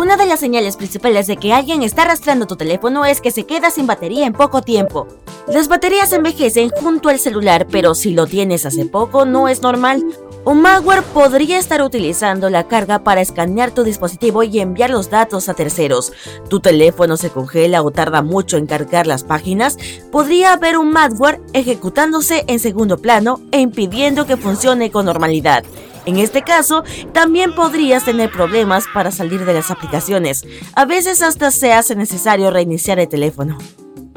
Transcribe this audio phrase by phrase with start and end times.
[0.00, 3.44] Una de las señales principales de que alguien está arrastrando tu teléfono es que se
[3.44, 5.06] queda sin batería en poco tiempo.
[5.46, 10.02] Las baterías envejecen junto al celular, pero si lo tienes hace poco no es normal.
[10.46, 15.50] Un malware podría estar utilizando la carga para escanear tu dispositivo y enviar los datos
[15.50, 16.14] a terceros.
[16.48, 19.76] Tu teléfono se congela o tarda mucho en cargar las páginas.
[20.10, 25.62] Podría haber un malware ejecutándose en segundo plano e impidiendo que funcione con normalidad.
[26.06, 30.44] En este caso, también podrías tener problemas para salir de las aplicaciones.
[30.74, 33.58] A veces hasta se hace necesario reiniciar el teléfono.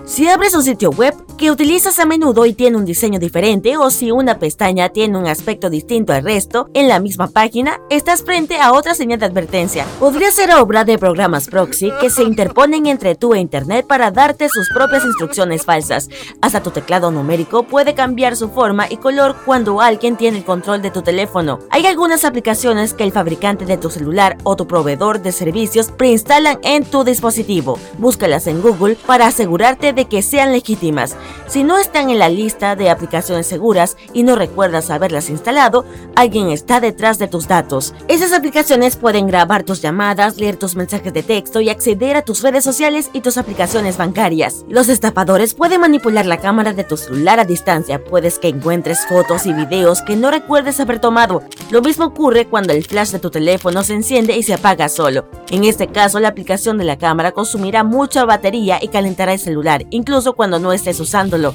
[0.05, 3.89] Si abres un sitio web que utilizas a menudo y tiene un diseño diferente o
[3.89, 8.58] si una pestaña tiene un aspecto distinto al resto en la misma página, estás frente
[8.58, 9.85] a otra señal de advertencia.
[9.99, 14.49] Podría ser obra de programas proxy que se interponen entre tú e Internet para darte
[14.49, 16.09] sus propias instrucciones falsas.
[16.41, 20.81] Hasta tu teclado numérico puede cambiar su forma y color cuando alguien tiene el control
[20.81, 21.59] de tu teléfono.
[21.70, 26.59] Hay algunas aplicaciones que el fabricante de tu celular o tu proveedor de servicios preinstalan
[26.61, 27.80] en tu dispositivo.
[27.97, 31.16] Búscalas en Google para asegurarte de que sean legítimas.
[31.47, 35.85] Si no están en la lista de aplicaciones seguras y no recuerdas haberlas instalado,
[36.16, 37.94] alguien está detrás de tus datos.
[38.08, 42.41] Esas aplicaciones pueden grabar tus llamadas, leer tus mensajes de texto y acceder a tus
[42.41, 44.66] redes sociales y tus aplicaciones bancarias.
[44.67, 48.03] Los estafadores pueden manipular la cámara de tu celular a distancia.
[48.03, 51.44] Puedes que encuentres fotos y videos que no recuerdes haber tomado.
[51.69, 55.25] Lo mismo ocurre cuando el flash de tu teléfono se enciende y se apaga solo.
[55.50, 59.83] En este caso, la aplicación de la cámara consumirá mucha batería y calentará el celular
[59.89, 61.53] incluso cuando no estés usándolo.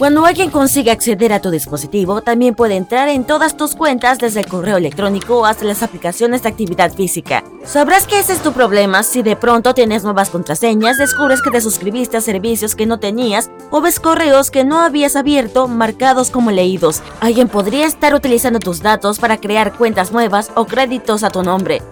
[0.00, 4.40] Cuando alguien consigue acceder a tu dispositivo, también puede entrar en todas tus cuentas desde
[4.40, 7.44] el correo electrónico hasta las aplicaciones de actividad física.
[7.66, 11.60] Sabrás que ese es tu problema si de pronto tienes nuevas contraseñas, descubres que te
[11.60, 16.50] suscribiste a servicios que no tenías o ves correos que no habías abierto marcados como
[16.50, 17.02] leídos.
[17.20, 21.82] Alguien podría estar utilizando tus datos para crear cuentas nuevas o créditos a tu nombre.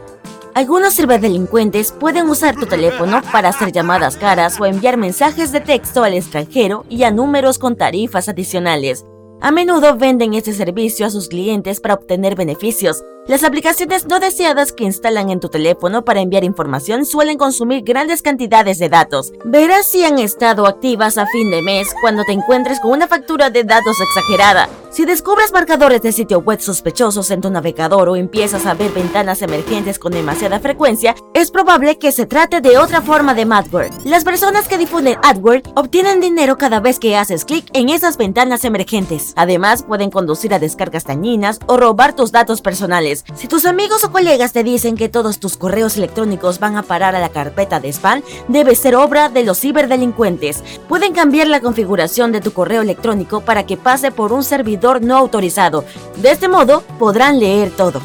[0.54, 6.02] Algunos ciberdelincuentes pueden usar tu teléfono para hacer llamadas caras o enviar mensajes de texto
[6.02, 9.04] al extranjero y a números con tarifas adicionales.
[9.40, 14.72] A menudo venden este servicio a sus clientes para obtener beneficios, las aplicaciones no deseadas
[14.72, 19.34] que instalan en tu teléfono para enviar información suelen consumir grandes cantidades de datos.
[19.44, 23.50] Verás si han estado activas a fin de mes cuando te encuentres con una factura
[23.50, 24.70] de datos exagerada.
[24.90, 29.42] Si descubres marcadores de sitio web sospechosos en tu navegador o empiezas a ver ventanas
[29.42, 33.90] emergentes con demasiada frecuencia, es probable que se trate de otra forma de malware.
[34.04, 38.64] Las personas que difunden adware obtienen dinero cada vez que haces clic en esas ventanas
[38.64, 39.34] emergentes.
[39.36, 43.17] Además, pueden conducir a descargas dañinas o robar tus datos personales.
[43.34, 47.14] Si tus amigos o colegas te dicen que todos tus correos electrónicos van a parar
[47.14, 50.62] a la carpeta de spam, debe ser obra de los ciberdelincuentes.
[50.88, 55.16] Pueden cambiar la configuración de tu correo electrónico para que pase por un servidor no
[55.16, 55.84] autorizado.
[56.16, 58.00] De este modo, podrán leer todo.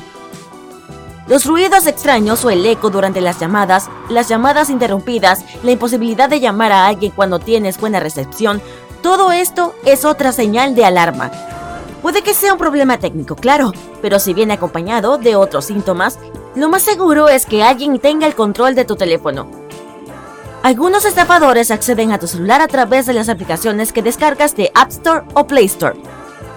[1.28, 6.42] Los ruidos extraños o el eco durante las llamadas, las llamadas interrumpidas, la imposibilidad de
[6.42, 8.62] llamar a alguien cuando tienes buena recepción,
[9.02, 11.32] todo esto es otra señal de alarma.
[12.04, 13.72] Puede que sea un problema técnico, claro,
[14.02, 16.20] pero si viene acompañado de otros síntomas,
[16.54, 19.50] lo más seguro es que alguien tenga el control de tu teléfono.
[20.64, 24.90] Algunos estafadores acceden a tu celular a través de las aplicaciones que descargas de App
[24.90, 25.98] Store o Play Store.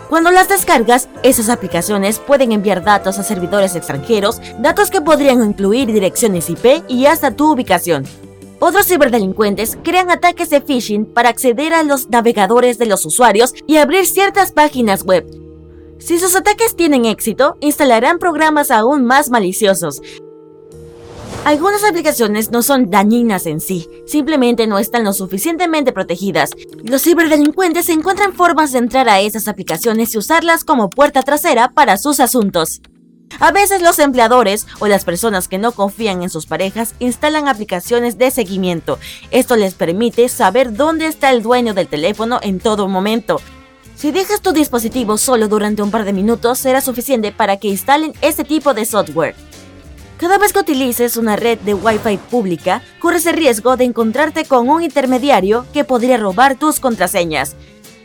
[0.08, 5.92] Cuando las descargas, esas aplicaciones pueden enviar datos a servidores extranjeros, datos que podrían incluir
[5.92, 8.04] direcciones IP y hasta tu ubicación.
[8.58, 13.76] Otros ciberdelincuentes crean ataques de phishing para acceder a los navegadores de los usuarios y
[13.76, 15.26] abrir ciertas páginas web.
[15.98, 20.00] Si sus ataques tienen éxito, instalarán programas aún más maliciosos.
[21.44, 26.50] Algunas aplicaciones no son dañinas en sí, simplemente no están lo suficientemente protegidas.
[26.82, 31.98] Los ciberdelincuentes encuentran formas de entrar a esas aplicaciones y usarlas como puerta trasera para
[31.98, 32.80] sus asuntos.
[33.40, 38.16] A veces los empleadores o las personas que no confían en sus parejas instalan aplicaciones
[38.18, 38.98] de seguimiento.
[39.30, 43.40] Esto les permite saber dónde está el dueño del teléfono en todo momento.
[43.94, 48.12] Si dejas tu dispositivo solo durante un par de minutos, será suficiente para que instalen
[48.20, 49.34] este tipo de software.
[50.18, 54.68] Cada vez que utilices una red de Wi-Fi pública, corres el riesgo de encontrarte con
[54.70, 57.54] un intermediario que podría robar tus contraseñas.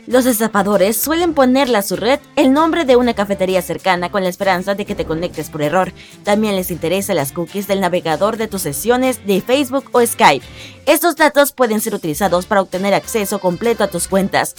[0.08, 4.30] Los estafadores suelen ponerle a su red el nombre de una cafetería cercana con la
[4.30, 5.92] esperanza de que te conectes por error.
[6.24, 10.44] También les interesa las cookies del navegador de tus sesiones de Facebook o Skype.
[10.86, 14.56] Estos datos pueden ser utilizados para obtener acceso completo a tus cuentas.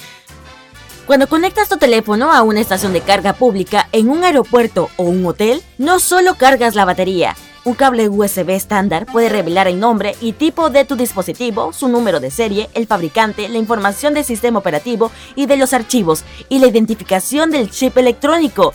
[1.05, 5.25] Cuando conectas tu teléfono a una estación de carga pública en un aeropuerto o un
[5.25, 10.33] hotel, no solo cargas la batería, un cable USB estándar puede revelar el nombre y
[10.33, 15.11] tipo de tu dispositivo, su número de serie, el fabricante, la información del sistema operativo
[15.35, 18.73] y de los archivos, y la identificación del chip electrónico.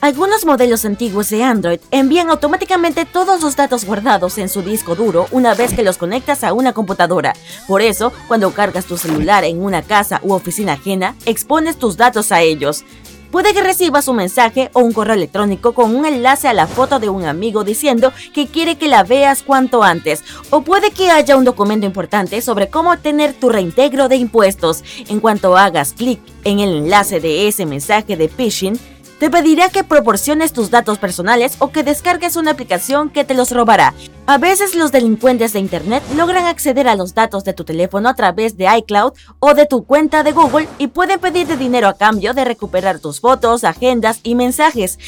[0.00, 5.26] Algunos modelos antiguos de Android envían automáticamente todos los datos guardados en su disco duro
[5.30, 7.34] una vez que los conectas a una computadora.
[7.68, 12.32] Por eso, cuando cargas tu celular en una casa u oficina ajena, expones tus datos
[12.32, 12.82] a ellos.
[13.30, 16.98] Puede que recibas un mensaje o un correo electrónico con un enlace a la foto
[16.98, 20.24] de un amigo diciendo que quiere que la veas cuanto antes.
[20.50, 24.82] O puede que haya un documento importante sobre cómo obtener tu reintegro de impuestos.
[25.08, 28.76] En cuanto hagas clic en el enlace de ese mensaje de phishing,
[29.20, 33.52] te pedirá que proporciones tus datos personales o que descargues una aplicación que te los
[33.52, 33.94] robará.
[34.26, 38.14] A veces los delincuentes de Internet logran acceder a los datos de tu teléfono a
[38.14, 42.32] través de iCloud o de tu cuenta de Google y pueden pedirte dinero a cambio
[42.32, 44.98] de recuperar tus fotos, agendas y mensajes.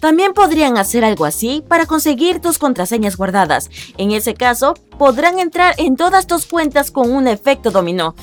[0.00, 3.68] También podrían hacer algo así para conseguir tus contraseñas guardadas.
[3.96, 8.14] En ese caso, podrán entrar en todas tus cuentas con un efecto dominó.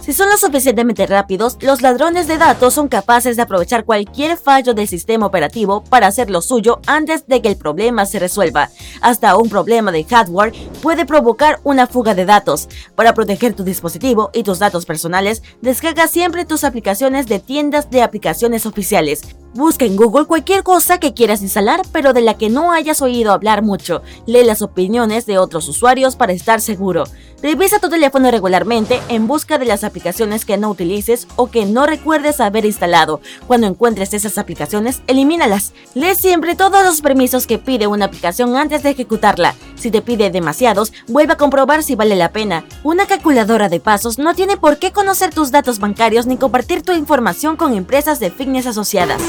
[0.00, 4.72] Si son lo suficientemente rápidos, los ladrones de datos son capaces de aprovechar cualquier fallo
[4.72, 8.70] del sistema operativo para hacer lo suyo antes de que el problema se resuelva.
[9.02, 12.68] Hasta un problema de hardware puede provocar una fuga de datos.
[12.94, 18.02] Para proteger tu dispositivo y tus datos personales, descarga siempre tus aplicaciones de tiendas de
[18.02, 19.20] aplicaciones oficiales.
[19.52, 23.32] Busca en Google cualquier cosa que quieras instalar, pero de la que no hayas oído
[23.32, 24.00] hablar mucho.
[24.24, 27.02] Lee las opiniones de otros usuarios para estar seguro.
[27.42, 31.86] Revisa tu teléfono regularmente en busca de las aplicaciones que no utilices o que no
[31.86, 33.22] recuerdes haber instalado.
[33.46, 35.72] Cuando encuentres esas aplicaciones, elimínalas.
[35.94, 39.54] Lee siempre todos los permisos que pide una aplicación antes de ejecutarla.
[39.74, 42.66] Si te pide demasiados, vuelve a comprobar si vale la pena.
[42.84, 46.92] Una calculadora de pasos no tiene por qué conocer tus datos bancarios ni compartir tu
[46.92, 49.22] información con empresas de fitness asociadas.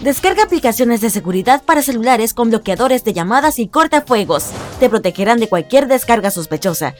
[0.00, 4.52] Descarga aplicaciones de seguridad para celulares con bloqueadores de llamadas y cortafuegos.
[4.80, 6.94] Te protegerán de cualquier descarga sospechosa.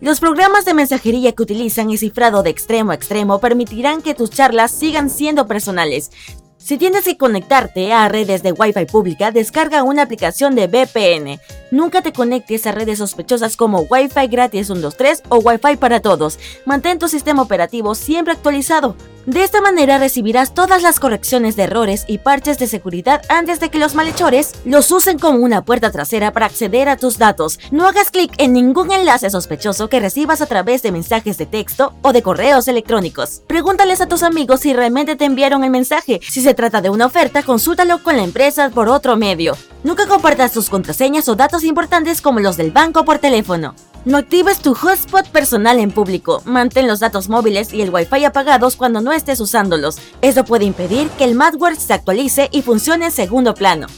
[0.00, 4.30] Los programas de mensajería que utilizan y cifrado de extremo a extremo permitirán que tus
[4.30, 6.10] charlas sigan siendo personales.
[6.56, 11.38] Si tienes que conectarte a redes de Wi-Fi pública, descarga una aplicación de VPN.
[11.70, 16.38] Nunca te conectes a redes sospechosas como Wi-Fi gratis 123 o Wi-Fi para todos.
[16.64, 18.96] Mantén tu sistema operativo siempre actualizado.
[19.26, 23.68] De esta manera recibirás todas las correcciones de errores y parches de seguridad antes de
[23.68, 27.58] que los malhechores los usen como una puerta trasera para acceder a tus datos.
[27.70, 31.92] No hagas clic en ningún enlace sospechoso que recibas a través de mensajes de texto
[32.00, 33.42] o de correos electrónicos.
[33.46, 36.20] Pregúntales a tus amigos si realmente te enviaron el mensaje.
[36.26, 39.54] Si se trata de una oferta, consúltalo con la empresa por otro medio.
[39.84, 43.74] Nunca compartas tus contraseñas o datos importantes como los del banco por teléfono.
[44.06, 46.40] No actives tu hotspot personal en público.
[46.46, 49.98] Mantén los datos móviles y el Wi-Fi apagados cuando no estés usándolos.
[50.22, 53.88] Eso puede impedir que el malware se actualice y funcione en segundo plano.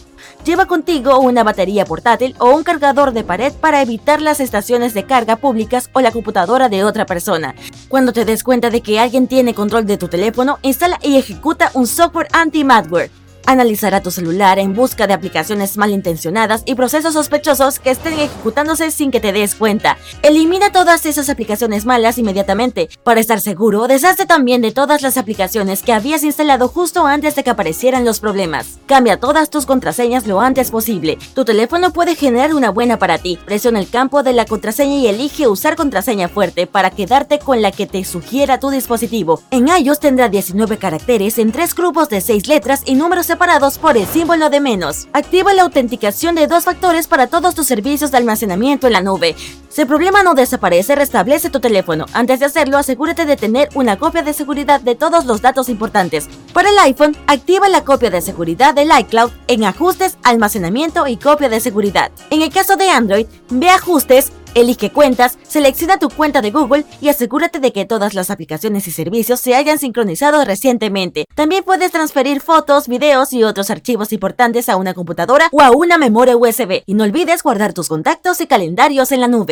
[0.45, 5.07] Lleva contigo una batería portátil o un cargador de pared para evitar las estaciones de
[5.07, 7.55] carga públicas o la computadora de otra persona.
[7.89, 11.71] Cuando te des cuenta de que alguien tiene control de tu teléfono, instala y ejecuta
[11.75, 13.22] un software anti-malware.
[13.47, 19.11] Analizará tu celular en busca de aplicaciones malintencionadas y procesos sospechosos que estén ejecutándose sin
[19.11, 19.99] que te des cuenta.
[20.23, 22.89] Elimina todas esas aplicaciones malas inmediatamente.
[23.03, 27.43] Para estar seguro, deshazte también de todas las aplicaciones que habías instalado justo antes de
[27.43, 28.79] que aparecieran los problemas.
[28.87, 31.19] Cambia todas tus contraseñas lo antes posible.
[31.35, 33.39] Tu teléfono puede generar una buena para ti.
[33.45, 37.73] Presiona el campo de la contraseña y elige usar contraseña fuerte para quedarte con la
[37.73, 39.43] que te sugiera tu dispositivo.
[39.51, 43.97] En iOS tendrá 19 caracteres en tres grupos de 6 letras y números separados por
[43.97, 45.09] el símbolo de menos.
[45.15, 49.35] Activa la autenticación de dos factores para todos tus servicios de almacenamiento en la nube.
[49.71, 52.05] Si el problema no desaparece, restablece tu teléfono.
[52.13, 56.29] Antes de hacerlo, asegúrate de tener una copia de seguridad de todos los datos importantes.
[56.53, 61.49] Para el iPhone, activa la copia de seguridad del iCloud en Ajustes, Almacenamiento y Copia
[61.49, 62.13] de Seguridad.
[62.29, 67.09] En el caso de Android, ve Ajustes, Elige cuentas, selecciona tu cuenta de Google y
[67.09, 71.25] asegúrate de que todas las aplicaciones y servicios se hayan sincronizado recientemente.
[71.35, 75.97] También puedes transferir fotos, videos y otros archivos importantes a una computadora o a una
[75.97, 76.83] memoria USB.
[76.85, 79.51] Y no olvides guardar tus contactos y calendarios en la nube.